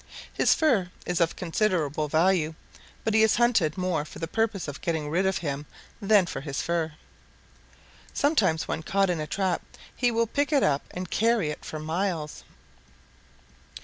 [0.33, 2.55] His fur is of considerable value,
[3.03, 5.67] but he is hunted more for the purpose of getting rid of him
[6.01, 6.93] than for his fur.
[8.11, 9.61] Sometimes when caught in a trap
[9.95, 12.43] he will pick it up and carry it for miles.